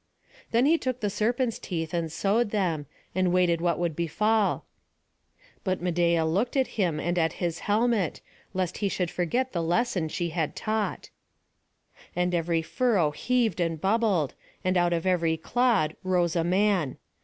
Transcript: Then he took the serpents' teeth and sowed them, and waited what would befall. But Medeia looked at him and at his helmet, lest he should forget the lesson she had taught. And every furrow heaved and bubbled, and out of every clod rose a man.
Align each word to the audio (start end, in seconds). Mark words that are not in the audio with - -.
Then 0.49 0.65
he 0.65 0.79
took 0.79 0.99
the 0.99 1.11
serpents' 1.11 1.59
teeth 1.59 1.93
and 1.93 2.11
sowed 2.11 2.49
them, 2.49 2.87
and 3.13 3.31
waited 3.31 3.61
what 3.61 3.77
would 3.77 3.95
befall. 3.95 4.65
But 5.63 5.79
Medeia 5.79 6.25
looked 6.25 6.57
at 6.57 6.69
him 6.73 6.99
and 6.99 7.19
at 7.19 7.33
his 7.33 7.59
helmet, 7.69 8.19
lest 8.51 8.79
he 8.79 8.89
should 8.89 9.11
forget 9.11 9.51
the 9.53 9.61
lesson 9.61 10.09
she 10.09 10.29
had 10.29 10.55
taught. 10.55 11.11
And 12.15 12.33
every 12.33 12.63
furrow 12.63 13.11
heaved 13.11 13.59
and 13.59 13.79
bubbled, 13.79 14.33
and 14.63 14.75
out 14.75 14.91
of 14.91 15.05
every 15.05 15.37
clod 15.37 15.95
rose 16.03 16.35
a 16.35 16.43
man. 16.43 16.97